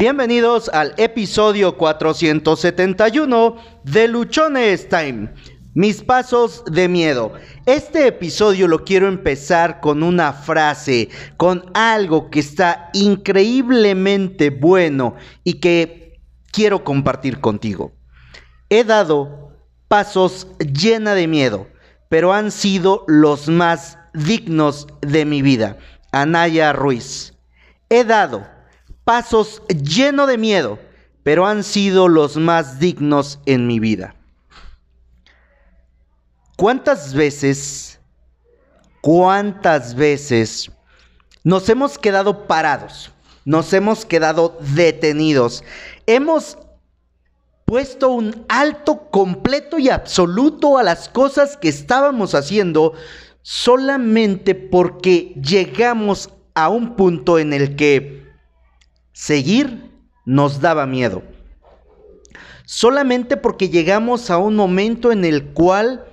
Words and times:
Bienvenidos 0.00 0.70
al 0.70 0.94
episodio 0.96 1.76
471 1.76 3.56
de 3.84 4.08
Luchones 4.08 4.88
Time. 4.88 5.28
Mis 5.74 6.02
pasos 6.02 6.64
de 6.64 6.88
miedo. 6.88 7.34
Este 7.66 8.06
episodio 8.06 8.66
lo 8.66 8.82
quiero 8.82 9.08
empezar 9.08 9.78
con 9.80 10.02
una 10.02 10.32
frase, 10.32 11.10
con 11.36 11.70
algo 11.74 12.30
que 12.30 12.40
está 12.40 12.88
increíblemente 12.94 14.48
bueno 14.48 15.16
y 15.44 15.60
que 15.60 16.18
quiero 16.50 16.82
compartir 16.82 17.42
contigo. 17.42 17.92
He 18.70 18.84
dado 18.84 19.52
pasos 19.86 20.48
llena 20.60 21.14
de 21.14 21.26
miedo, 21.26 21.66
pero 22.08 22.32
han 22.32 22.52
sido 22.52 23.04
los 23.06 23.48
más 23.48 23.98
dignos 24.14 24.86
de 25.02 25.26
mi 25.26 25.42
vida. 25.42 25.76
Anaya 26.10 26.72
Ruiz. 26.72 27.34
He 27.90 28.04
dado 28.04 28.59
pasos 29.04 29.62
llenos 29.68 30.28
de 30.28 30.38
miedo, 30.38 30.78
pero 31.22 31.46
han 31.46 31.64
sido 31.64 32.08
los 32.08 32.36
más 32.36 32.78
dignos 32.78 33.38
en 33.46 33.66
mi 33.66 33.78
vida. 33.78 34.14
¿Cuántas 36.56 37.14
veces, 37.14 38.00
cuántas 39.00 39.94
veces 39.94 40.70
nos 41.42 41.68
hemos 41.68 41.98
quedado 41.98 42.46
parados, 42.46 43.12
nos 43.44 43.72
hemos 43.72 44.04
quedado 44.04 44.58
detenidos, 44.74 45.64
hemos 46.06 46.58
puesto 47.64 48.10
un 48.10 48.44
alto 48.48 49.08
completo 49.10 49.78
y 49.78 49.88
absoluto 49.88 50.76
a 50.76 50.82
las 50.82 51.08
cosas 51.08 51.56
que 51.56 51.68
estábamos 51.68 52.34
haciendo 52.34 52.94
solamente 53.42 54.54
porque 54.54 55.34
llegamos 55.40 56.30
a 56.54 56.68
un 56.68 56.96
punto 56.96 57.38
en 57.38 57.52
el 57.52 57.76
que 57.76 58.19
Seguir 59.20 59.90
nos 60.24 60.62
daba 60.62 60.86
miedo. 60.86 61.22
Solamente 62.64 63.36
porque 63.36 63.68
llegamos 63.68 64.30
a 64.30 64.38
un 64.38 64.56
momento 64.56 65.12
en 65.12 65.26
el 65.26 65.48
cual 65.48 66.06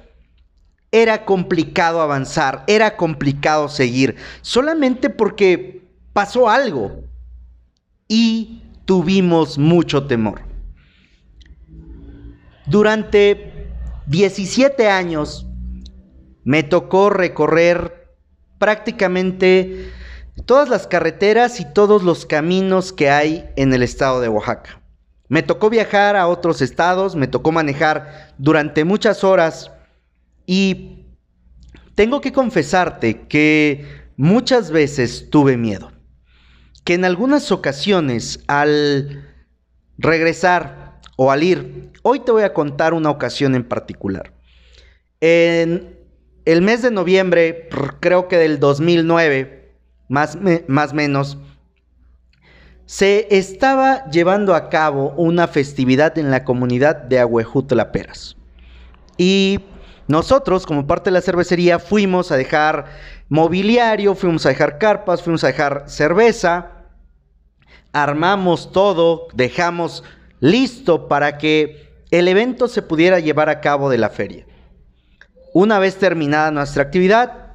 era 0.91 1.23
complicado 1.23 2.01
avanzar, 2.01 2.65
era 2.67 2.97
complicado 2.97 3.69
seguir. 3.69 4.17
Solamente 4.41 5.09
porque 5.09 5.87
pasó 6.11 6.49
algo 6.49 7.01
y 8.09 8.63
tuvimos 8.83 9.57
mucho 9.57 10.05
temor. 10.05 10.41
Durante 12.65 13.69
17 14.07 14.89
años 14.89 15.47
me 16.43 16.61
tocó 16.61 17.09
recorrer 17.09 18.17
prácticamente 18.59 19.93
todas 20.45 20.69
las 20.69 20.87
carreteras 20.87 21.59
y 21.59 21.65
todos 21.65 22.03
los 22.03 22.25
caminos 22.25 22.93
que 22.93 23.09
hay 23.09 23.49
en 23.55 23.73
el 23.73 23.83
estado 23.83 24.21
de 24.21 24.29
Oaxaca. 24.29 24.81
Me 25.29 25.43
tocó 25.43 25.69
viajar 25.69 26.15
a 26.15 26.27
otros 26.27 26.61
estados, 26.61 27.15
me 27.15 27.27
tocó 27.27 27.51
manejar 27.51 28.33
durante 28.37 28.85
muchas 28.85 29.23
horas 29.23 29.71
y 30.45 31.05
tengo 31.95 32.21
que 32.21 32.31
confesarte 32.31 33.27
que 33.27 33.85
muchas 34.15 34.71
veces 34.71 35.29
tuve 35.29 35.57
miedo. 35.57 35.91
Que 36.85 36.93
en 36.93 37.03
algunas 37.03 37.51
ocasiones 37.51 38.39
al 38.47 39.27
regresar 39.97 41.01
o 41.17 41.31
al 41.31 41.43
ir, 41.43 41.91
hoy 42.03 42.21
te 42.21 42.31
voy 42.31 42.43
a 42.43 42.53
contar 42.53 42.93
una 42.93 43.09
ocasión 43.09 43.55
en 43.55 43.65
particular. 43.65 44.33
En 45.19 45.97
el 46.45 46.61
mes 46.61 46.81
de 46.81 46.91
noviembre, 46.91 47.67
creo 47.99 48.29
que 48.29 48.37
del 48.37 48.59
2009, 48.59 49.56
más, 50.07 50.37
más 50.67 50.93
menos, 50.93 51.37
se 52.85 53.27
estaba 53.29 54.09
llevando 54.09 54.55
a 54.55 54.69
cabo 54.69 55.13
una 55.17 55.47
festividad 55.47 56.17
en 56.17 56.31
la 56.31 56.45
comunidad 56.45 56.95
de 56.95 57.19
Ahuejutla 57.19 57.91
Peras. 57.91 58.37
Y 59.17 59.59
nosotros, 60.07 60.65
como 60.65 60.87
parte 60.87 61.09
de 61.09 61.15
la 61.15 61.21
cervecería, 61.21 61.79
fuimos 61.79 62.31
a 62.31 62.37
dejar 62.37 62.85
mobiliario, 63.27 64.15
fuimos 64.15 64.45
a 64.45 64.49
dejar 64.49 64.77
carpas, 64.77 65.21
fuimos 65.21 65.43
a 65.43 65.47
dejar 65.47 65.83
cerveza, 65.87 66.71
armamos 67.91 68.71
todo, 68.71 69.27
dejamos 69.33 70.03
listo 70.39 71.09
para 71.09 71.37
que 71.37 71.87
el 72.09 72.29
evento 72.29 72.69
se 72.69 72.81
pudiera 72.81 73.19
llevar 73.19 73.49
a 73.49 73.59
cabo 73.59 73.89
de 73.89 73.97
la 73.97 74.09
feria. 74.09 74.45
Una 75.53 75.77
vez 75.79 75.97
terminada 75.97 76.51
nuestra 76.51 76.83
actividad, 76.83 77.46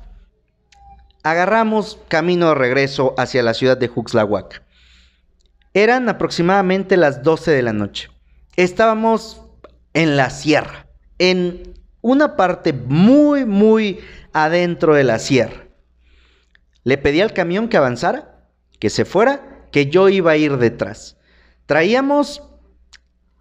agarramos 1.23 1.99
camino 2.09 2.49
de 2.49 2.55
regreso 2.55 3.15
hacia 3.17 3.43
la 3.43 3.55
ciudad 3.55 3.77
de 3.77 3.89
Juxlahuaca. 3.89 4.63
Eran 5.75 6.09
aproximadamente 6.09 6.97
las 6.97 7.23
12 7.23 7.51
de 7.51 7.63
la 7.63 7.73
noche. 7.73 8.11
Estábamos 8.57 9.43
en 9.95 10.17
la 10.17 10.31
sierra, 10.31 10.87
en 11.19 11.75
una 12.01 12.37
parte 12.37 12.73
muy, 12.73 13.45
muy 13.45 14.01
adentro 14.33 14.95
de 14.95 15.05
la 15.05 15.19
sierra. 15.19 15.65
Le 16.85 16.99
pedí 16.99 17.21
al 17.21 17.33
camión 17.33 17.69
que 17.69 17.77
avanzara, 17.77 18.47
que 18.79 18.91
se 18.91 19.05
fuera, 19.05 19.67
que 19.71 19.87
yo 19.87 20.09
iba 20.09 20.33
a 20.33 20.37
ir 20.37 20.59
detrás. 20.59 21.17
Traíamos 21.67 22.43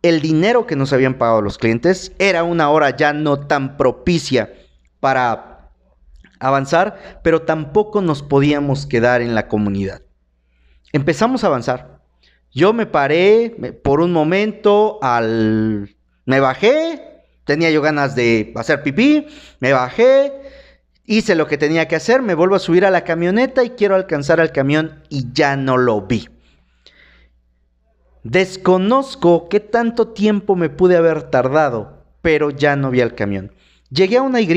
el 0.03 0.21
dinero 0.21 0.65
que 0.65 0.75
nos 0.75 0.93
habían 0.93 1.15
pagado 1.15 1.41
los 1.41 1.57
clientes. 1.57 2.13
Era 2.19 2.43
una 2.43 2.69
hora 2.69 2.95
ya 2.95 3.13
no 3.13 3.47
tan 3.47 3.77
propicia 3.77 4.53
para 4.99 5.50
avanzar, 6.41 7.21
pero 7.23 7.43
tampoco 7.43 8.01
nos 8.01 8.23
podíamos 8.23 8.85
quedar 8.85 9.21
en 9.21 9.35
la 9.35 9.47
comunidad. 9.47 10.01
Empezamos 10.91 11.43
a 11.43 11.47
avanzar. 11.47 12.01
Yo 12.51 12.73
me 12.73 12.85
paré 12.85 13.79
por 13.83 14.01
un 14.01 14.11
momento 14.11 14.99
al... 15.01 15.95
Me 16.25 16.39
bajé, 16.39 17.23
tenía 17.45 17.71
yo 17.71 17.81
ganas 17.81 18.15
de 18.15 18.51
hacer 18.55 18.83
pipí, 18.83 19.27
me 19.59 19.71
bajé, 19.71 20.33
hice 21.05 21.35
lo 21.35 21.47
que 21.47 21.57
tenía 21.57 21.87
que 21.87 21.95
hacer, 21.95 22.21
me 22.21 22.35
vuelvo 22.35 22.55
a 22.55 22.59
subir 22.59 22.85
a 22.85 22.91
la 22.91 23.03
camioneta 23.03 23.63
y 23.63 23.71
quiero 23.71 23.95
alcanzar 23.95 24.39
al 24.39 24.51
camión 24.51 25.03
y 25.09 25.31
ya 25.33 25.55
no 25.55 25.77
lo 25.77 26.01
vi. 26.01 26.27
Desconozco 28.23 29.49
qué 29.49 29.59
tanto 29.59 30.09
tiempo 30.09 30.55
me 30.55 30.69
pude 30.69 30.95
haber 30.95 31.23
tardado, 31.23 32.05
pero 32.21 32.51
ya 32.51 32.75
no 32.75 32.91
vi 32.91 33.01
al 33.01 33.15
camión. 33.15 33.51
Llegué 33.89 34.17
a 34.17 34.21
una 34.21 34.41
Y 34.41 34.51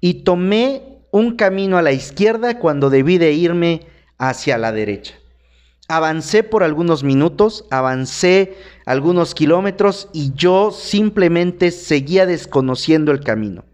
y 0.00 0.14
tomé 0.22 0.93
un 1.14 1.36
camino 1.36 1.78
a 1.78 1.82
la 1.82 1.92
izquierda 1.92 2.58
cuando 2.58 2.90
debí 2.90 3.18
de 3.18 3.30
irme 3.30 3.86
hacia 4.18 4.58
la 4.58 4.72
derecha. 4.72 5.14
Avancé 5.86 6.42
por 6.42 6.64
algunos 6.64 7.04
minutos, 7.04 7.66
avancé 7.70 8.56
algunos 8.84 9.32
kilómetros 9.32 10.08
y 10.12 10.32
yo 10.34 10.72
simplemente 10.72 11.70
seguía 11.70 12.26
desconociendo 12.26 13.12
el 13.12 13.20
camino. 13.20 13.64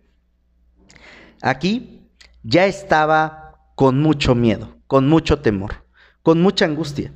Aquí 1.40 2.02
ya 2.42 2.66
estaba 2.66 3.56
con 3.74 4.00
mucho 4.00 4.34
miedo, 4.34 4.76
con 4.86 5.08
mucho 5.08 5.38
temor, 5.38 5.86
con 6.22 6.42
mucha 6.42 6.66
angustia. 6.66 7.10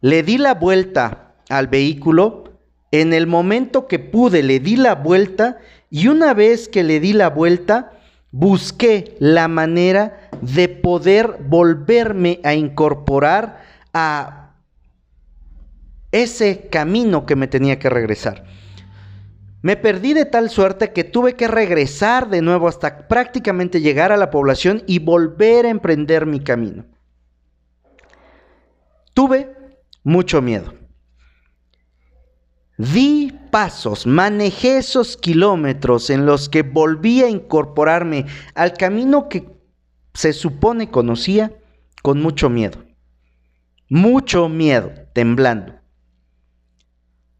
Le 0.00 0.22
di 0.22 0.38
la 0.38 0.54
vuelta 0.54 1.34
al 1.48 1.66
vehículo, 1.66 2.60
en 2.92 3.12
el 3.12 3.26
momento 3.26 3.88
que 3.88 3.98
pude 3.98 4.44
le 4.44 4.60
di 4.60 4.76
la 4.76 4.94
vuelta 4.94 5.58
y 5.90 6.06
una 6.06 6.32
vez 6.32 6.68
que 6.68 6.84
le 6.84 7.00
di 7.00 7.12
la 7.12 7.28
vuelta, 7.28 7.95
busqué 8.38 9.16
la 9.18 9.48
manera 9.48 10.28
de 10.42 10.68
poder 10.68 11.38
volverme 11.40 12.38
a 12.44 12.52
incorporar 12.52 13.62
a 13.94 14.52
ese 16.12 16.68
camino 16.68 17.24
que 17.24 17.34
me 17.34 17.48
tenía 17.48 17.78
que 17.78 17.88
regresar. 17.88 18.44
Me 19.62 19.76
perdí 19.76 20.12
de 20.12 20.26
tal 20.26 20.50
suerte 20.50 20.92
que 20.92 21.02
tuve 21.02 21.34
que 21.34 21.48
regresar 21.48 22.28
de 22.28 22.42
nuevo 22.42 22.68
hasta 22.68 23.08
prácticamente 23.08 23.80
llegar 23.80 24.12
a 24.12 24.18
la 24.18 24.30
población 24.30 24.82
y 24.86 24.98
volver 24.98 25.64
a 25.64 25.70
emprender 25.70 26.26
mi 26.26 26.40
camino. 26.40 26.84
Tuve 29.14 29.56
mucho 30.04 30.42
miedo. 30.42 30.74
Di 32.76 33.35
pasos, 33.50 34.06
manejé 34.06 34.78
esos 34.78 35.16
kilómetros 35.16 36.10
en 36.10 36.26
los 36.26 36.48
que 36.48 36.62
volví 36.62 37.22
a 37.22 37.28
incorporarme 37.28 38.26
al 38.54 38.72
camino 38.74 39.28
que 39.28 39.48
se 40.14 40.32
supone 40.32 40.90
conocía 40.90 41.52
con 42.02 42.20
mucho 42.20 42.48
miedo. 42.48 42.84
Mucho 43.88 44.48
miedo, 44.48 44.92
temblando. 45.12 45.74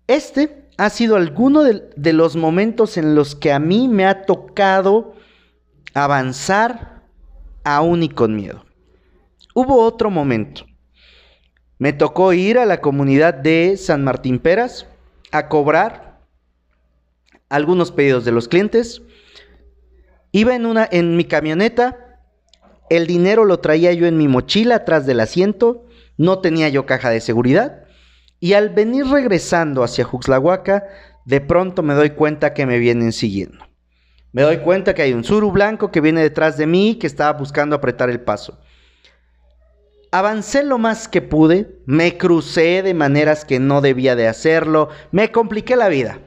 Este 0.06 0.68
ha 0.78 0.90
sido 0.90 1.16
alguno 1.16 1.62
de, 1.62 1.90
de 1.96 2.12
los 2.12 2.36
momentos 2.36 2.96
en 2.96 3.14
los 3.14 3.34
que 3.34 3.52
a 3.52 3.58
mí 3.58 3.88
me 3.88 4.06
ha 4.06 4.26
tocado 4.26 5.14
avanzar 5.94 7.02
aún 7.64 8.02
y 8.02 8.08
con 8.08 8.36
miedo. 8.36 8.64
Hubo 9.54 9.82
otro 9.82 10.10
momento. 10.10 10.66
Me 11.78 11.92
tocó 11.92 12.32
ir 12.32 12.58
a 12.58 12.66
la 12.66 12.80
comunidad 12.80 13.34
de 13.34 13.76
San 13.76 14.04
Martín 14.04 14.38
Peras, 14.38 14.86
a 15.38 15.48
cobrar 15.48 16.20
algunos 17.48 17.92
pedidos 17.92 18.24
de 18.24 18.32
los 18.32 18.48
clientes. 18.48 19.02
Iba 20.32 20.54
en, 20.54 20.66
una, 20.66 20.88
en 20.90 21.16
mi 21.16 21.24
camioneta, 21.24 22.20
el 22.90 23.06
dinero 23.06 23.44
lo 23.44 23.60
traía 23.60 23.92
yo 23.92 24.06
en 24.06 24.16
mi 24.16 24.28
mochila 24.28 24.76
atrás 24.76 25.06
del 25.06 25.20
asiento, 25.20 25.86
no 26.16 26.40
tenía 26.40 26.68
yo 26.68 26.86
caja 26.86 27.10
de 27.10 27.20
seguridad. 27.20 27.84
Y 28.38 28.52
al 28.52 28.70
venir 28.70 29.06
regresando 29.06 29.82
hacia 29.82 30.04
Juxlahuaca, 30.04 30.84
de 31.24 31.40
pronto 31.40 31.82
me 31.82 31.94
doy 31.94 32.10
cuenta 32.10 32.54
que 32.54 32.66
me 32.66 32.78
vienen 32.78 33.12
siguiendo. 33.12 33.66
Me 34.32 34.42
doy 34.42 34.58
cuenta 34.58 34.94
que 34.94 35.02
hay 35.02 35.14
un 35.14 35.24
suru 35.24 35.50
blanco 35.50 35.90
que 35.90 36.02
viene 36.02 36.20
detrás 36.20 36.58
de 36.58 36.66
mí 36.66 36.96
que 36.96 37.06
estaba 37.06 37.32
buscando 37.38 37.74
apretar 37.74 38.10
el 38.10 38.20
paso. 38.20 38.58
Avancé 40.18 40.62
lo 40.62 40.78
más 40.78 41.08
que 41.08 41.20
pude, 41.20 41.76
me 41.84 42.16
crucé 42.16 42.82
de 42.82 42.94
maneras 42.94 43.44
que 43.44 43.60
no 43.60 43.82
debía 43.82 44.16
de 44.16 44.28
hacerlo, 44.28 44.88
me 45.12 45.30
compliqué 45.30 45.76
la 45.76 45.90
vida 45.90 46.20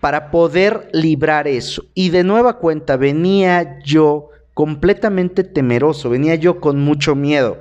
para 0.00 0.30
poder 0.30 0.88
librar 0.94 1.46
eso. 1.46 1.84
Y 1.92 2.08
de 2.08 2.24
nueva 2.24 2.56
cuenta 2.56 2.96
venía 2.96 3.80
yo 3.84 4.30
completamente 4.54 5.44
temeroso, 5.44 6.08
venía 6.08 6.36
yo 6.36 6.58
con 6.58 6.80
mucho 6.80 7.14
miedo. 7.14 7.58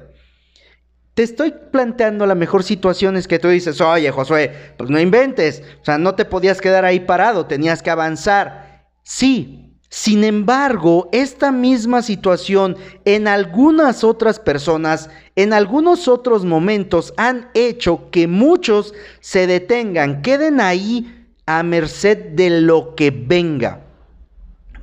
Te 1.15 1.23
estoy 1.23 1.53
planteando 1.69 2.25
la 2.25 2.35
mejor 2.35 2.63
situación 2.63 3.17
es 3.17 3.27
que 3.27 3.39
tú 3.39 3.49
dices, 3.49 3.81
oye 3.81 4.09
Josué, 4.09 4.55
pues 4.77 4.89
no 4.89 5.01
inventes, 5.01 5.63
o 5.81 5.83
sea, 5.83 5.97
no 5.97 6.15
te 6.15 6.23
podías 6.23 6.61
quedar 6.61 6.85
ahí 6.85 7.01
parado, 7.01 7.45
tenías 7.45 7.83
que 7.83 7.89
avanzar. 7.89 8.87
Sí, 9.03 9.62
sin 9.95 10.23
embargo, 10.23 11.07
esta 11.11 11.51
misma 11.51 12.01
situación 12.01 12.77
en 13.05 13.27
algunas 13.27 14.03
otras 14.03 14.39
personas, 14.39 15.11
en 15.35 15.53
algunos 15.53 16.07
otros 16.07 16.45
momentos, 16.45 17.13
han 17.15 17.51
hecho 17.53 18.09
que 18.09 18.27
muchos 18.27 18.95
se 19.19 19.45
detengan, 19.45 20.23
queden 20.23 20.61
ahí 20.61 21.27
a 21.45 21.61
merced 21.61 22.31
de 22.31 22.61
lo 22.61 22.95
que 22.95 23.11
venga. 23.11 23.85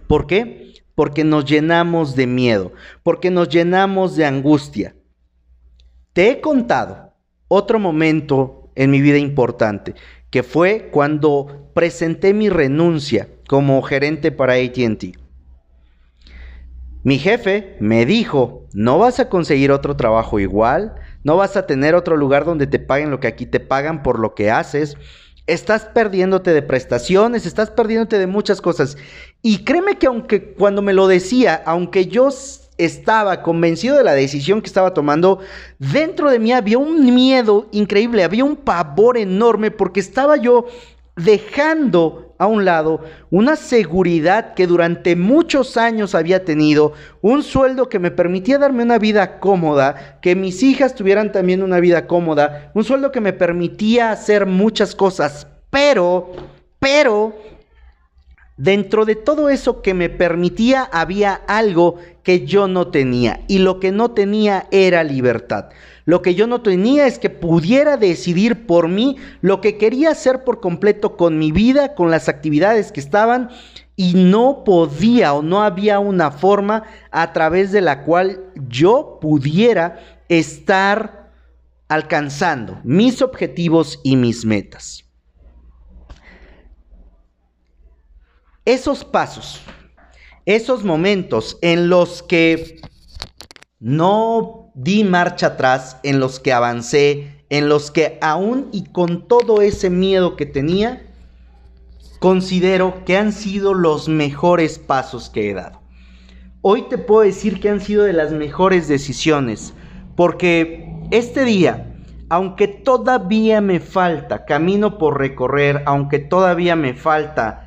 ¿Por 0.06 0.28
qué? 0.28 0.74
Porque 0.94 1.24
nos 1.24 1.44
llenamos 1.44 2.14
de 2.14 2.28
miedo, 2.28 2.70
porque 3.02 3.32
nos 3.32 3.48
llenamos 3.48 4.14
de 4.14 4.26
angustia. 4.26 4.94
Te 6.12 6.30
he 6.30 6.40
contado 6.40 7.14
otro 7.48 7.80
momento 7.80 8.70
en 8.76 8.92
mi 8.92 9.00
vida 9.00 9.18
importante, 9.18 9.96
que 10.30 10.44
fue 10.44 10.88
cuando 10.92 11.68
presenté 11.74 12.32
mi 12.32 12.48
renuncia 12.48 13.26
como 13.50 13.82
gerente 13.82 14.30
para 14.30 14.52
ATT. 14.52 15.06
Mi 17.02 17.18
jefe 17.18 17.76
me 17.80 18.06
dijo, 18.06 18.68
no 18.72 18.96
vas 19.00 19.18
a 19.18 19.28
conseguir 19.28 19.72
otro 19.72 19.96
trabajo 19.96 20.38
igual, 20.38 20.94
no 21.24 21.36
vas 21.36 21.56
a 21.56 21.66
tener 21.66 21.96
otro 21.96 22.16
lugar 22.16 22.44
donde 22.44 22.68
te 22.68 22.78
paguen 22.78 23.10
lo 23.10 23.18
que 23.18 23.26
aquí 23.26 23.46
te 23.46 23.58
pagan 23.58 24.04
por 24.04 24.20
lo 24.20 24.36
que 24.36 24.52
haces, 24.52 24.96
estás 25.48 25.84
perdiéndote 25.86 26.52
de 26.52 26.62
prestaciones, 26.62 27.44
estás 27.44 27.72
perdiéndote 27.72 28.20
de 28.20 28.28
muchas 28.28 28.60
cosas. 28.60 28.96
Y 29.42 29.64
créeme 29.64 29.98
que 29.98 30.06
aunque 30.06 30.52
cuando 30.54 30.80
me 30.80 30.92
lo 30.92 31.08
decía, 31.08 31.60
aunque 31.66 32.06
yo 32.06 32.28
estaba 32.78 33.42
convencido 33.42 33.96
de 33.96 34.04
la 34.04 34.14
decisión 34.14 34.60
que 34.60 34.68
estaba 34.68 34.94
tomando, 34.94 35.40
dentro 35.80 36.30
de 36.30 36.38
mí 36.38 36.52
había 36.52 36.78
un 36.78 37.04
miedo 37.12 37.66
increíble, 37.72 38.22
había 38.22 38.44
un 38.44 38.54
pavor 38.54 39.18
enorme 39.18 39.72
porque 39.72 39.98
estaba 39.98 40.36
yo 40.36 40.66
dejando 41.16 42.29
a 42.40 42.46
un 42.46 42.64
lado 42.64 43.00
una 43.30 43.54
seguridad 43.54 44.54
que 44.54 44.66
durante 44.66 45.14
muchos 45.14 45.76
años 45.76 46.14
había 46.14 46.42
tenido, 46.42 46.94
un 47.20 47.42
sueldo 47.42 47.90
que 47.90 47.98
me 47.98 48.10
permitía 48.10 48.56
darme 48.56 48.82
una 48.82 48.98
vida 48.98 49.38
cómoda, 49.40 50.18
que 50.22 50.34
mis 50.34 50.62
hijas 50.62 50.94
tuvieran 50.94 51.32
también 51.32 51.62
una 51.62 51.80
vida 51.80 52.06
cómoda, 52.06 52.72
un 52.74 52.82
sueldo 52.82 53.12
que 53.12 53.20
me 53.20 53.34
permitía 53.34 54.10
hacer 54.10 54.46
muchas 54.46 54.94
cosas, 54.94 55.46
pero, 55.68 56.32
pero, 56.78 57.36
dentro 58.56 59.04
de 59.04 59.16
todo 59.16 59.50
eso 59.50 59.82
que 59.82 59.92
me 59.92 60.08
permitía 60.08 60.82
había 60.82 61.34
algo 61.34 61.96
que 62.22 62.46
yo 62.46 62.68
no 62.68 62.88
tenía 62.88 63.40
y 63.48 63.58
lo 63.58 63.80
que 63.80 63.92
no 63.92 64.12
tenía 64.12 64.66
era 64.70 65.04
libertad. 65.04 65.66
Lo 66.10 66.22
que 66.22 66.34
yo 66.34 66.48
no 66.48 66.60
tenía 66.60 67.06
es 67.06 67.20
que 67.20 67.30
pudiera 67.30 67.96
decidir 67.96 68.66
por 68.66 68.88
mí 68.88 69.16
lo 69.42 69.60
que 69.60 69.78
quería 69.78 70.10
hacer 70.10 70.42
por 70.42 70.58
completo 70.58 71.16
con 71.16 71.38
mi 71.38 71.52
vida, 71.52 71.94
con 71.94 72.10
las 72.10 72.28
actividades 72.28 72.90
que 72.90 72.98
estaban 72.98 73.50
y 73.94 74.14
no 74.14 74.64
podía 74.64 75.32
o 75.34 75.42
no 75.42 75.62
había 75.62 76.00
una 76.00 76.32
forma 76.32 76.82
a 77.12 77.32
través 77.32 77.70
de 77.70 77.80
la 77.80 78.02
cual 78.02 78.50
yo 78.68 79.18
pudiera 79.20 80.00
estar 80.28 81.30
alcanzando 81.86 82.80
mis 82.82 83.22
objetivos 83.22 84.00
y 84.02 84.16
mis 84.16 84.44
metas. 84.44 85.04
Esos 88.64 89.04
pasos, 89.04 89.62
esos 90.44 90.82
momentos 90.82 91.56
en 91.62 91.88
los 91.88 92.24
que 92.24 92.80
no 93.78 94.69
di 94.82 95.04
marcha 95.04 95.48
atrás, 95.48 95.98
en 96.02 96.20
los 96.20 96.40
que 96.40 96.54
avancé, 96.54 97.44
en 97.50 97.68
los 97.68 97.90
que 97.90 98.18
aún 98.22 98.68
y 98.72 98.84
con 98.84 99.28
todo 99.28 99.60
ese 99.60 99.90
miedo 99.90 100.36
que 100.36 100.46
tenía, 100.46 101.02
considero 102.18 103.04
que 103.04 103.18
han 103.18 103.32
sido 103.32 103.74
los 103.74 104.08
mejores 104.08 104.78
pasos 104.78 105.28
que 105.28 105.50
he 105.50 105.54
dado. 105.54 105.82
Hoy 106.62 106.86
te 106.88 106.96
puedo 106.96 107.22
decir 107.22 107.60
que 107.60 107.68
han 107.68 107.82
sido 107.82 108.04
de 108.04 108.14
las 108.14 108.32
mejores 108.32 108.88
decisiones, 108.88 109.74
porque 110.16 110.88
este 111.10 111.44
día, 111.44 111.94
aunque 112.30 112.66
todavía 112.66 113.60
me 113.60 113.80
falta 113.80 114.46
camino 114.46 114.96
por 114.96 115.18
recorrer, 115.18 115.82
aunque 115.84 116.20
todavía 116.20 116.74
me 116.74 116.94
falta 116.94 117.66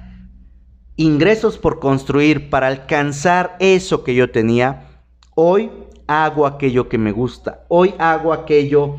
ingresos 0.95 1.59
por 1.59 1.79
construir 1.79 2.49
para 2.49 2.67
alcanzar 2.67 3.55
eso 3.59 4.03
que 4.03 4.15
yo 4.15 4.31
tenía, 4.31 4.87
hoy 5.35 5.69
hago 6.07 6.45
aquello 6.45 6.89
que 6.89 6.97
me 6.97 7.11
gusta, 7.11 7.65
hoy 7.67 7.93
hago 7.97 8.33
aquello 8.33 8.97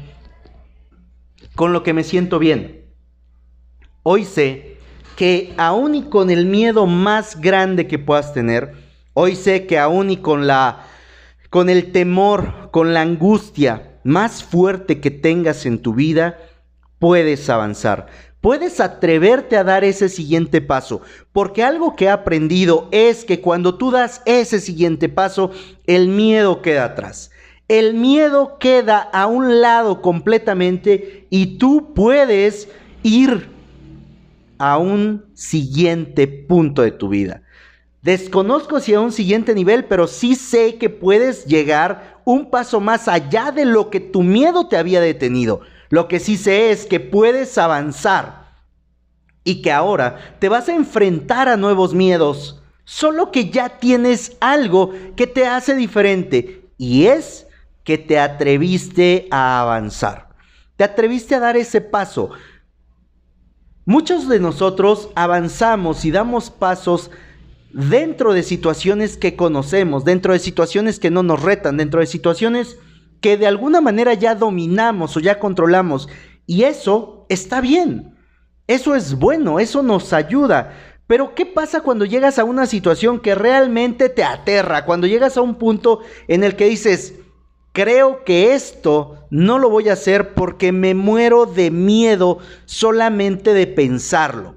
con 1.55 1.73
lo 1.73 1.83
que 1.83 1.93
me 1.93 2.05
siento 2.05 2.39
bien. 2.39 2.85
Hoy 4.03 4.25
sé 4.25 4.79
que 5.17 5.55
aún 5.57 5.95
y 5.95 6.03
con 6.05 6.31
el 6.31 6.47
miedo 6.47 6.87
más 6.87 7.41
grande 7.41 7.87
que 7.87 7.99
puedas 7.99 8.33
tener, 8.35 8.75
hoy 9.15 9.37
sé 9.37 9.67
que 9.67 9.79
aún 9.79 10.11
y 10.11 10.17
con 10.19 10.47
la 10.47 10.87
con 11.51 11.71
el 11.71 11.93
temor, 11.93 12.71
con 12.73 12.95
la 12.95 13.03
angustia 13.03 14.01
más 14.03 14.43
fuerte 14.43 15.01
que 15.01 15.13
tengas 15.13 15.67
en 15.67 15.79
tu 15.81 15.95
vida, 15.95 16.37
puedes 16.99 17.49
avanzar 17.49 18.09
puedes 18.45 18.79
atreverte 18.79 19.57
a 19.57 19.65
dar 19.65 19.85
ese 19.85 20.11
siguiente 20.11 20.61
paso. 20.61 21.01
Porque 21.33 21.63
algo 21.63 21.97
que 21.97 22.05
he 22.05 22.11
aprendido 22.11 22.89
es 22.91 23.25
que 23.25 23.41
cuando 23.41 23.77
tú 23.77 23.91
das 23.91 24.21
ese 24.27 24.61
siguiente 24.61 25.09
paso, 25.09 25.51
el 25.87 26.09
miedo 26.09 26.61
queda 26.61 26.85
atrás. 26.85 27.31
El 27.69 27.95
miedo 27.95 28.59
queda 28.61 28.99
a 28.99 29.29
un 29.29 29.63
lado 29.63 30.03
completamente 30.03 31.27
y 31.31 31.57
tú 31.57 31.95
puedes 31.95 32.69
ir 33.03 33.49
a 34.59 34.77
un 34.77 35.25
siguiente 35.33 36.27
punto 36.29 36.83
de 36.83 36.91
tu 36.91 37.09
vida. 37.09 37.41
Desconozco 38.03 38.79
si 38.79 38.93
a 38.93 39.01
un 39.01 39.13
siguiente 39.13 39.55
nivel, 39.55 39.87
pero 39.87 40.07
sí 40.07 40.35
sé 40.35 40.77
que 40.77 40.91
puedes 40.91 41.47
llegar 41.47 42.21
un 42.27 42.51
paso 42.51 42.79
más 42.79 43.09
allá 43.09 43.53
de 43.53 43.65
lo 43.65 43.89
que 43.89 44.01
tu 44.01 44.23
miedo 44.23 44.69
te 44.69 44.77
había 44.77 45.01
detenido. 45.01 45.63
Lo 45.91 46.09
que 46.09 46.21
sí 46.21 46.37
sé 46.37 46.71
es 46.71 46.87
que 46.87 47.01
puedes 47.01 47.59
avanzar 47.59 48.45
y 49.45 49.63
que 49.63 49.71
ahora 49.71 50.37
te 50.39 50.49
vas 50.49 50.69
a 50.69 50.75
enfrentar 50.75 51.49
a 51.49 51.57
nuevos 51.57 51.95
miedos, 51.95 52.63
solo 52.85 53.31
que 53.31 53.51
ya 53.51 53.79
tienes 53.79 54.37
algo 54.41 54.93
que 55.17 55.27
te 55.27 55.47
hace 55.47 55.75
diferente 55.75 56.69
y 56.79 57.07
es 57.07 57.47
que 57.85 57.99
te 57.99 58.19
atreviste 58.19 59.29
a 59.31 59.61
avanzar. 59.61 60.29
Te 60.77 60.85
atreviste 60.85 61.35
a 61.35 61.41
dar 61.41 61.57
ese 61.57 61.81
paso. 61.81 62.31
Muchos 63.85 64.29
de 64.29 64.41
nosotros 64.41 65.11
avanzamos 65.15 66.05
y 66.07 66.11
damos 66.11 66.51
pasos 66.51 67.11
dentro 67.71 68.33
de 68.33 68.43
situaciones 68.43 69.19
que 69.19 69.37
conocemos, 69.37 70.05
dentro 70.05 70.33
de 70.33 70.39
situaciones 70.39 70.99
que 70.99 71.11
no 71.11 71.23
nos 71.23 71.43
retan, 71.43 71.77
dentro 71.77 72.01
de 72.01 72.07
situaciones 72.07 72.79
que 73.25 73.39
de 73.39 73.47
alguna 73.47 73.81
manera 73.81 74.13
ya 74.13 74.35
dominamos 74.35 75.17
o 75.17 75.21
ya 75.21 75.39
controlamos. 75.39 76.11
Y 76.45 76.65
eso 76.65 77.25
está 77.31 77.63
bien. 77.63 78.15
Eso 78.67 78.95
es 78.95 79.15
bueno, 79.15 79.61
eso 79.61 79.83
nos 79.83 80.13
ayuda. 80.13 80.75
Pero 81.07 81.35
¿qué 81.35 81.47
pasa 81.47 81.81
cuando 81.81 82.05
llegas 82.05 82.39
a 82.39 82.45
una 82.45 82.67
situación 82.67 83.19
que 83.19 83.35
realmente 83.35 84.11
te 84.11 84.25
aterra? 84.25 84.85
Cuando 84.85 85.07
llegas 85.07 85.39
a 85.39 85.41
un 85.41 85.55
punto 85.55 86.01
en 86.29 86.45
el 86.45 86.55
que 86.55 86.67
dices, 86.67 87.15
creo 87.73 88.25
que 88.25 88.53
esto 88.53 89.27
no 89.31 89.59
lo 89.59 89.71
voy 89.71 89.89
a 89.89 89.95
hacer 89.95 90.35
porque 90.35 90.71
me 90.71 90.93
muero 90.93 91.47
de 91.47 91.71
miedo 91.71 92.41
solamente 92.67 93.55
de 93.55 93.67
pensarlo. 93.67 94.57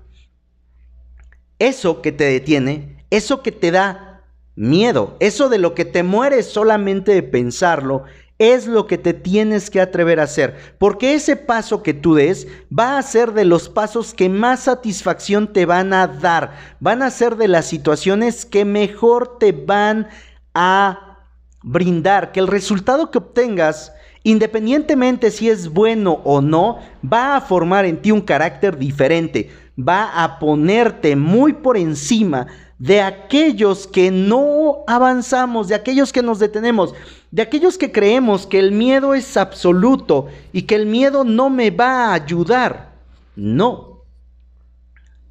Eso 1.58 2.02
que 2.02 2.12
te 2.12 2.26
detiene, 2.26 3.06
eso 3.12 3.42
que 3.42 3.54
te 3.54 3.72
da 3.72 4.26
miedo, 4.58 5.16
eso 5.22 5.48
de 5.48 5.58
lo 5.58 5.74
que 5.74 5.86
te 5.86 6.04
mueres 6.04 6.48
solamente 6.48 7.14
de 7.14 7.24
pensarlo, 7.24 8.04
es 8.40 8.68
lo 8.68 8.86
que 8.86 8.98
te 8.98 9.14
tienes 9.14 9.70
que 9.70 9.82
atrever 9.82 10.20
a 10.20 10.24
hacer, 10.24 10.56
porque 10.78 11.14
ese 11.16 11.36
paso 11.36 11.82
que 11.82 11.94
tú 11.94 12.16
des 12.16 12.48
va 12.78 12.98
a 12.98 13.02
ser 13.02 13.34
de 13.34 13.46
los 13.46 13.70
pasos 13.70 14.14
que 14.14 14.30
más 14.30 14.62
satisfacción 14.62 15.52
te 15.52 15.66
van 15.66 15.94
a 15.94 16.08
dar, 16.08 16.56
van 16.80 17.02
a 17.02 17.10
ser 17.10 17.36
de 17.36 17.48
las 17.48 17.66
situaciones 17.66 18.46
que 18.46 18.66
mejor 18.66 19.40
te 19.40 19.52
van 19.52 20.08
a 20.54 21.20
brindar, 21.64 22.32
que 22.32 22.40
el 22.40 22.48
resultado 22.48 23.10
que 23.10 23.18
obtengas 23.18 23.92
independientemente 24.28 25.32
si 25.32 25.50
es 25.50 25.70
bueno 25.70 26.20
o 26.26 26.42
no, 26.42 26.80
va 27.02 27.38
a 27.38 27.42
formar 27.42 27.86
en 27.86 28.02
ti 28.02 28.12
un 28.12 28.20
carácter 28.20 28.78
diferente, 28.78 29.50
va 29.80 30.22
a 30.22 30.38
ponerte 30.38 31.16
muy 31.16 31.54
por 31.54 31.78
encima 31.78 32.48
de 32.80 33.02
aquellos 33.02 33.88
que 33.88 34.12
no 34.12 34.84
avanzamos, 34.88 35.68
de 35.68 35.76
aquellos 35.76 36.14
que 36.14 36.22
nos 36.22 36.40
detenemos, 36.40 36.94
de 37.32 37.42
aquellos 37.42 37.78
que 37.78 37.92
creemos 37.92 38.46
que 38.46 38.60
el 38.60 38.72
miedo 38.72 39.14
es 39.14 39.36
absoluto 39.36 40.28
y 40.54 40.64
que 40.64 40.76
el 40.76 40.86
miedo 40.86 41.24
no 41.24 41.50
me 41.50 41.72
va 41.72 42.08
a 42.08 42.14
ayudar. 42.14 42.94
No. 43.36 44.04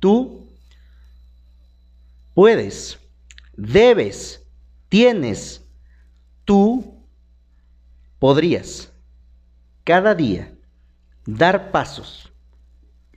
Tú 0.00 0.46
puedes, 2.34 2.98
debes, 3.56 4.44
tienes, 4.88 5.62
tú 6.44 6.96
podrías 8.18 8.92
cada 9.84 10.14
día 10.14 10.52
dar 11.24 11.70
pasos, 11.70 12.32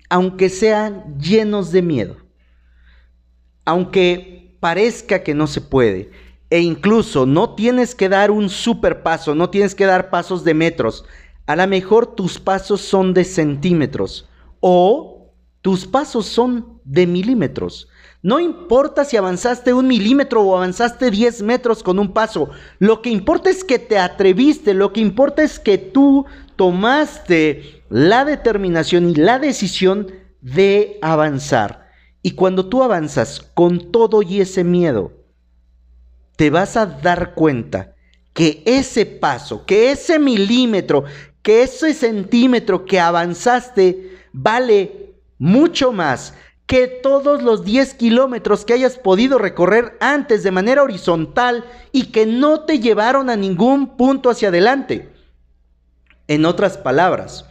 aunque 0.07 0.49
sean 0.49 1.19
llenos 1.19 1.71
de 1.71 1.81
miedo, 1.81 2.17
aunque 3.69 4.55
parezca 4.59 5.23
que 5.23 5.33
no 5.33 5.47
se 5.47 5.61
puede, 5.61 6.11
e 6.49 6.59
incluso 6.59 7.25
no 7.25 7.53
tienes 7.53 7.93
que 7.93 8.09
dar 8.09 8.31
un 8.31 8.49
super 8.49 9.03
paso, 9.03 9.35
no 9.35 9.49
tienes 9.49 9.75
que 9.75 9.85
dar 9.85 10.09
pasos 10.09 10.43
de 10.43 10.53
metros, 10.53 11.05
a 11.45 11.55
lo 11.55 11.67
mejor 11.67 12.15
tus 12.15 12.39
pasos 12.39 12.81
son 12.81 13.13
de 13.13 13.23
centímetros 13.23 14.27
o 14.59 15.31
tus 15.61 15.85
pasos 15.85 16.25
son 16.25 16.79
de 16.83 17.05
milímetros. 17.05 17.87
No 18.21 18.39
importa 18.39 19.05
si 19.05 19.17
avanzaste 19.17 19.71
un 19.73 19.87
milímetro 19.87 20.41
o 20.41 20.55
avanzaste 20.55 21.09
10 21.09 21.41
metros 21.43 21.83
con 21.83 21.99
un 21.99 22.11
paso. 22.11 22.49
Lo 22.79 23.01
que 23.01 23.09
importa 23.09 23.49
es 23.49 23.63
que 23.63 23.79
te 23.79 23.97
atreviste. 23.97 24.73
Lo 24.73 24.91
que 24.91 24.99
importa 24.99 25.41
es 25.41 25.57
que 25.57 25.77
tú 25.77 26.25
tomaste 26.57 27.83
la 27.89 28.25
determinación 28.25 29.09
y 29.09 29.15
la 29.15 29.39
decisión 29.39 30.11
de 30.41 30.99
avanzar. 31.01 31.88
Y 32.21 32.31
cuando 32.31 32.67
tú 32.67 32.83
avanzas 32.83 33.41
con 33.53 33.91
todo 33.91 34.21
y 34.21 34.41
ese 34.41 34.63
miedo, 34.63 35.13
te 36.35 36.49
vas 36.49 36.77
a 36.77 36.85
dar 36.85 37.33
cuenta 37.33 37.95
que 38.33 38.63
ese 38.65 39.05
paso, 39.05 39.65
que 39.65 39.91
ese 39.91 40.19
milímetro, 40.19 41.05
que 41.41 41.63
ese 41.63 41.93
centímetro 41.93 42.85
que 42.85 42.99
avanzaste 42.99 44.17
vale 44.31 45.15
mucho 45.37 45.91
más 45.91 46.33
que 46.65 46.87
todos 46.87 47.41
los 47.41 47.65
10 47.65 47.95
kilómetros 47.95 48.63
que 48.63 48.73
hayas 48.73 48.97
podido 48.97 49.39
recorrer 49.39 49.97
antes 49.99 50.43
de 50.43 50.51
manera 50.51 50.83
horizontal 50.83 51.65
y 51.91 52.11
que 52.11 52.27
no 52.27 52.61
te 52.61 52.79
llevaron 52.79 53.31
a 53.31 53.35
ningún 53.35 53.97
punto 53.97 54.29
hacia 54.29 54.49
adelante. 54.49 55.09
En 56.27 56.45
otras 56.45 56.77
palabras, 56.77 57.45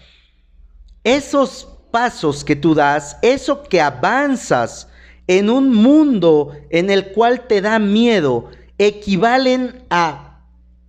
esos 1.03 1.78
pasos 1.91 2.45
que 2.45 2.57
tú 2.57 2.75
das, 2.75 3.17
eso 3.23 3.63
que 3.63 3.81
avanzas 3.81 4.89
en 5.27 5.51
un 5.51 5.75
mundo 5.75 6.53
en 6.71 6.91
el 6.91 7.13
cual 7.13 7.47
te 7.47 7.61
da 7.61 7.79
miedo, 7.79 8.49
equivalen 8.79 9.85
a 9.91 10.41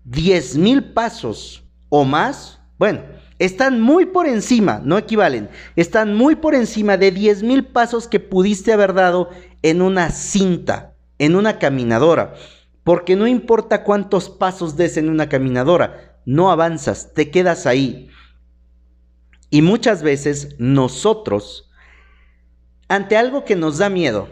10 0.06 0.58
mil 0.58 0.84
pasos 0.94 1.64
o 1.90 2.06
más. 2.06 2.60
Bueno, 2.78 3.02
están 3.38 3.80
muy 3.82 4.06
por 4.06 4.28
encima, 4.28 4.82
no 4.84 4.98
equivalen, 4.98 5.50
están 5.76 6.16
muy 6.16 6.36
por 6.36 6.56
encima 6.56 6.98
de 6.98 7.12
10 7.12 7.44
mil 7.44 7.66
pasos 7.66 8.08
que 8.08 8.20
pudiste 8.20 8.74
haber 8.74 8.94
dado 8.94 9.30
en 9.62 9.82
una 9.82 10.10
cinta, 10.12 10.94
en 11.18 11.36
una 11.36 11.60
caminadora. 11.60 12.34
Porque 12.84 13.16
no 13.16 13.28
importa 13.28 13.84
cuántos 13.84 14.30
pasos 14.30 14.76
des 14.78 14.98
en 14.98 15.10
una 15.10 15.30
caminadora, 15.30 16.20
no 16.26 16.52
avanzas, 16.52 17.14
te 17.14 17.30
quedas 17.30 17.66
ahí. 17.66 18.10
Y 19.50 19.62
muchas 19.62 20.04
veces 20.04 20.56
nosotros, 20.60 21.72
ante 22.88 23.18
algo 23.18 23.46
que 23.46 23.56
nos 23.56 23.78
da 23.80 23.90
miedo, 23.90 24.28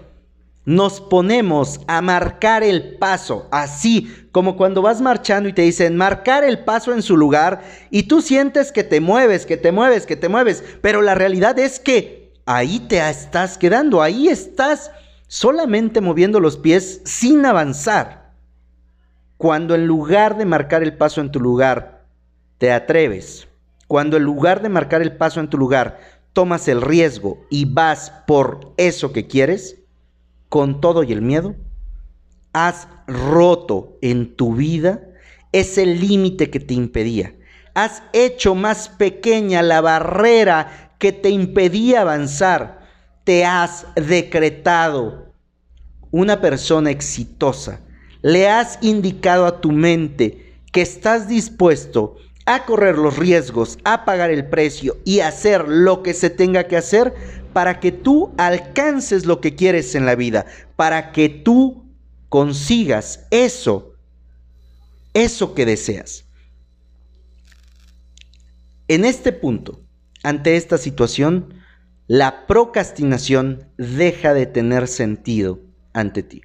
nos 0.67 0.99
ponemos 0.99 1.79
a 1.87 2.01
marcar 2.01 2.61
el 2.61 2.97
paso, 2.97 3.47
así 3.51 4.27
como 4.33 4.57
cuando 4.57 4.81
vas 4.81 4.99
marchando 4.99 5.47
y 5.47 5.53
te 5.53 5.61
dicen 5.61 5.95
marcar 5.95 6.43
el 6.43 6.65
paso 6.65 6.93
en 6.93 7.01
su 7.01 7.15
lugar 7.15 7.63
y 7.89 8.03
tú 8.03 8.21
sientes 8.21 8.73
que 8.73 8.83
te 8.83 8.99
mueves, 8.99 9.45
que 9.45 9.55
te 9.55 9.71
mueves, 9.71 10.05
que 10.05 10.17
te 10.17 10.27
mueves, 10.27 10.63
pero 10.81 11.01
la 11.01 11.15
realidad 11.15 11.57
es 11.57 11.79
que 11.79 12.33
ahí 12.45 12.81
te 12.81 12.99
estás 13.09 13.57
quedando, 13.57 14.01
ahí 14.01 14.27
estás 14.27 14.91
solamente 15.27 16.01
moviendo 16.01 16.41
los 16.41 16.57
pies 16.57 17.01
sin 17.05 17.45
avanzar. 17.45 18.33
Cuando 19.37 19.73
en 19.73 19.87
lugar 19.87 20.37
de 20.37 20.45
marcar 20.45 20.83
el 20.83 20.97
paso 20.97 21.21
en 21.21 21.31
tu 21.31 21.39
lugar, 21.39 22.05
te 22.57 22.73
atreves, 22.73 23.47
cuando 23.87 24.17
en 24.17 24.23
lugar 24.23 24.61
de 24.61 24.69
marcar 24.69 25.01
el 25.01 25.15
paso 25.15 25.39
en 25.39 25.49
tu 25.49 25.57
lugar, 25.57 25.99
tomas 26.33 26.67
el 26.67 26.81
riesgo 26.81 27.39
y 27.49 27.65
vas 27.65 28.11
por 28.27 28.73
eso 28.77 29.11
que 29.11 29.27
quieres, 29.27 29.77
con 30.49 30.81
todo 30.81 31.03
y 31.03 31.11
el 31.11 31.21
miedo, 31.21 31.55
has 32.53 32.87
roto 33.07 33.97
en 34.01 34.35
tu 34.35 34.55
vida 34.55 35.01
ese 35.51 35.85
límite 35.85 36.49
que 36.49 36.59
te 36.59 36.73
impedía. 36.73 37.33
Has 37.73 38.03
hecho 38.13 38.55
más 38.55 38.89
pequeña 38.89 39.61
la 39.61 39.81
barrera 39.81 40.93
que 40.99 41.11
te 41.11 41.29
impedía 41.29 42.01
avanzar. 42.01 42.79
Te 43.23 43.45
has 43.45 43.85
decretado 43.95 45.33
una 46.11 46.41
persona 46.41 46.91
exitosa. 46.91 47.81
Le 48.21 48.49
has 48.49 48.79
indicado 48.81 49.45
a 49.45 49.61
tu 49.61 49.71
mente 49.71 50.55
que 50.71 50.81
estás 50.81 51.27
dispuesto 51.27 52.17
a 52.47 52.65
correr 52.65 52.97
los 52.97 53.17
riesgos, 53.17 53.77
a 53.83 54.05
pagar 54.05 54.31
el 54.31 54.47
precio 54.47 54.97
y 55.03 55.19
hacer 55.19 55.67
lo 55.67 56.01
que 56.01 56.13
se 56.13 56.29
tenga 56.29 56.63
que 56.63 56.77
hacer 56.77 57.13
para 57.51 57.79
que 57.81 57.91
tú 57.91 58.33
alcances 58.37 59.25
lo 59.25 59.41
que 59.41 59.53
quieres 59.53 59.93
en 59.95 60.05
la 60.05 60.15
vida, 60.15 60.45
para 60.77 61.11
que 61.11 61.27
tú 61.27 61.85
consigas 62.29 63.27
eso, 63.31 63.95
eso 65.13 65.53
que 65.53 65.65
deseas. 65.65 66.25
En 68.87 69.03
este 69.03 69.33
punto, 69.33 69.81
ante 70.23 70.55
esta 70.55 70.77
situación, 70.77 71.53
la 72.07 72.47
procrastinación 72.47 73.67
deja 73.77 74.33
de 74.33 74.45
tener 74.45 74.87
sentido 74.87 75.59
ante 75.91 76.23
ti. 76.23 76.41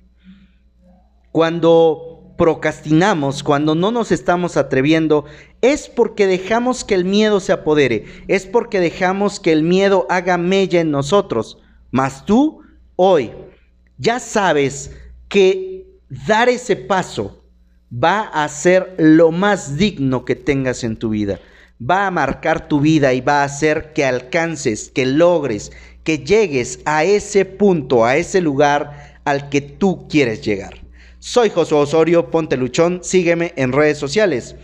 Cuando 1.30 2.34
procrastinamos, 2.36 3.44
cuando 3.44 3.76
no 3.76 3.92
nos 3.92 4.10
estamos 4.10 4.56
atreviendo, 4.56 5.26
es 5.62 5.88
porque 5.88 6.26
dejamos 6.26 6.84
que 6.84 6.94
el 6.94 7.04
miedo 7.04 7.40
se 7.40 7.52
apodere, 7.52 8.04
es 8.28 8.46
porque 8.46 8.80
dejamos 8.80 9.40
que 9.40 9.52
el 9.52 9.62
miedo 9.62 10.06
haga 10.10 10.36
mella 10.36 10.80
en 10.80 10.90
nosotros. 10.90 11.58
Mas 11.92 12.26
tú, 12.26 12.62
hoy, 12.96 13.30
ya 13.96 14.18
sabes 14.18 14.90
que 15.28 15.86
dar 16.26 16.48
ese 16.48 16.74
paso 16.76 17.44
va 17.92 18.22
a 18.22 18.48
ser 18.48 18.94
lo 18.98 19.30
más 19.30 19.76
digno 19.76 20.24
que 20.24 20.34
tengas 20.34 20.82
en 20.82 20.96
tu 20.96 21.10
vida. 21.10 21.38
Va 21.80 22.06
a 22.06 22.10
marcar 22.10 22.68
tu 22.68 22.80
vida 22.80 23.12
y 23.12 23.20
va 23.20 23.42
a 23.42 23.44
hacer 23.44 23.92
que 23.92 24.04
alcances, 24.04 24.90
que 24.90 25.06
logres, 25.06 25.70
que 26.02 26.18
llegues 26.18 26.80
a 26.84 27.04
ese 27.04 27.44
punto, 27.44 28.04
a 28.04 28.16
ese 28.16 28.40
lugar 28.40 29.20
al 29.24 29.48
que 29.48 29.60
tú 29.60 30.08
quieres 30.08 30.42
llegar. 30.42 30.74
Soy 31.20 31.50
Josué 31.50 31.78
Osorio, 31.78 32.30
ponte 32.30 32.56
luchón, 32.56 33.00
sígueme 33.04 33.52
en 33.56 33.70
redes 33.70 33.98
sociales. 33.98 34.56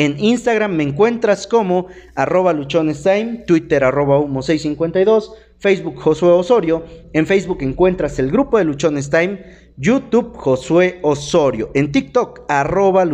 En 0.00 0.18
Instagram 0.18 0.76
me 0.76 0.82
encuentras 0.82 1.46
como 1.46 1.88
arroba 2.14 2.54
luchonestime, 2.54 3.44
Twitter 3.46 3.84
arroba 3.84 4.18
humo652, 4.18 5.34
Facebook 5.58 6.00
Josué 6.00 6.30
Osorio. 6.30 6.86
En 7.12 7.26
Facebook 7.26 7.58
encuentras 7.60 8.18
el 8.18 8.30
grupo 8.30 8.56
de 8.56 8.64
Luchones 8.64 9.10
Time, 9.10 9.44
YouTube 9.76 10.34
Josué 10.38 11.00
Osorio, 11.02 11.70
en 11.74 11.92
TikTok 11.92 12.46
arroba. 12.48 13.06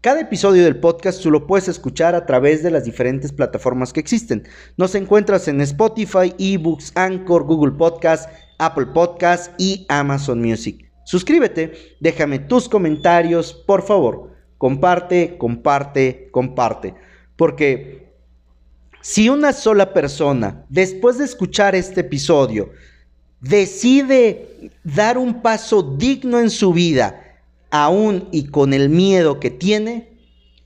Cada 0.00 0.20
episodio 0.22 0.64
del 0.64 0.80
podcast 0.80 1.22
tú 1.22 1.30
lo 1.30 1.46
puedes 1.46 1.68
escuchar 1.68 2.14
a 2.14 2.24
través 2.24 2.62
de 2.62 2.70
las 2.70 2.84
diferentes 2.86 3.30
plataformas 3.30 3.92
que 3.92 4.00
existen. 4.00 4.48
Nos 4.78 4.94
encuentras 4.94 5.46
en 5.46 5.60
Spotify, 5.60 6.32
eBooks, 6.38 6.92
Anchor, 6.94 7.44
Google 7.44 7.72
Podcast, 7.72 8.30
Apple 8.58 8.86
Podcast 8.94 9.52
y 9.58 9.84
Amazon 9.90 10.40
Music. 10.40 10.90
Suscríbete, 11.04 11.96
déjame 12.00 12.38
tus 12.38 12.66
comentarios, 12.66 13.52
por 13.52 13.82
favor. 13.82 14.29
Comparte, 14.60 15.38
comparte, 15.38 16.28
comparte. 16.30 16.94
Porque 17.34 18.12
si 19.00 19.30
una 19.30 19.54
sola 19.54 19.94
persona, 19.94 20.66
después 20.68 21.16
de 21.16 21.24
escuchar 21.24 21.74
este 21.74 22.02
episodio, 22.02 22.68
decide 23.40 24.70
dar 24.84 25.16
un 25.16 25.40
paso 25.40 25.96
digno 25.96 26.38
en 26.38 26.50
su 26.50 26.74
vida, 26.74 27.40
aún 27.70 28.28
y 28.32 28.48
con 28.48 28.74
el 28.74 28.90
miedo 28.90 29.40
que 29.40 29.50
tiene, 29.50 30.18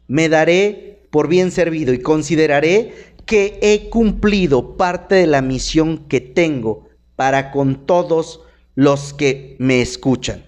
me 0.08 0.28
daré 0.28 1.06
por 1.12 1.28
bien 1.28 1.52
servido 1.52 1.94
y 1.94 2.00
consideraré 2.00 3.14
que 3.26 3.60
he 3.62 3.90
cumplido 3.90 4.76
parte 4.76 5.14
de 5.14 5.28
la 5.28 5.40
misión 5.40 6.08
que 6.08 6.20
tengo 6.20 6.88
para 7.14 7.52
con 7.52 7.86
todos 7.86 8.40
los 8.74 9.14
que 9.14 9.54
me 9.60 9.80
escuchan. 9.80 10.44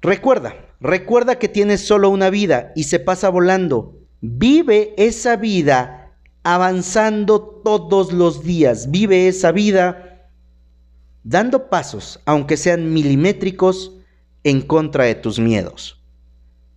Recuerda, 0.00 0.71
Recuerda 0.82 1.38
que 1.38 1.48
tienes 1.48 1.86
solo 1.86 2.10
una 2.10 2.28
vida 2.28 2.72
y 2.74 2.84
se 2.84 2.98
pasa 2.98 3.28
volando. 3.28 4.00
Vive 4.20 4.94
esa 4.96 5.36
vida 5.36 6.12
avanzando 6.42 7.40
todos 7.64 8.12
los 8.12 8.42
días. 8.42 8.90
Vive 8.90 9.28
esa 9.28 9.52
vida 9.52 10.28
dando 11.22 11.70
pasos, 11.70 12.20
aunque 12.24 12.56
sean 12.56 12.92
milimétricos, 12.92 13.92
en 14.42 14.60
contra 14.60 15.04
de 15.04 15.14
tus 15.14 15.38
miedos. 15.38 16.01